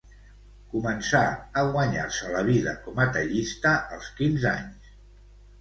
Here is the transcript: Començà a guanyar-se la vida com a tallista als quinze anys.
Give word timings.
Començà 0.71 1.19
a 1.61 1.65
guanyar-se 1.75 2.31
la 2.37 2.43
vida 2.49 2.73
com 2.87 3.03
a 3.05 3.07
tallista 3.19 3.75
als 3.99 4.11
quinze 4.21 4.51
anys. 4.57 4.91